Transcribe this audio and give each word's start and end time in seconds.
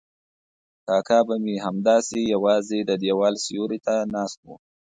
کاکا 0.87 1.19
به 1.27 1.35
مې 1.43 1.55
همداسې 1.65 2.19
یوازې 2.33 2.79
د 2.83 2.91
دیوال 3.03 3.35
سیوري 3.45 3.79
ته 3.85 3.95
ناست 4.13 4.39
و. 4.45 4.49